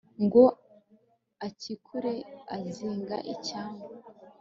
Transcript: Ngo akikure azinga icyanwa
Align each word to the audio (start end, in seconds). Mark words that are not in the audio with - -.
Ngo 0.23 0.43
akikure 1.47 2.13
azinga 2.55 3.17
icyanwa 3.33 3.85